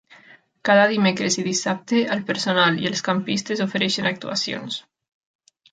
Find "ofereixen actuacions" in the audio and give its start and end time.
3.69-4.85